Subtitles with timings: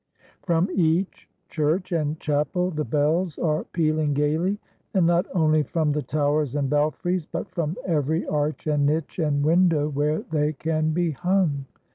[0.41, 4.59] From each church and chapel the bells are pealing gayly,
[4.95, 9.45] and not only from the towers and belfries, but from every arch and niche and
[9.45, 11.65] window where they can be hung.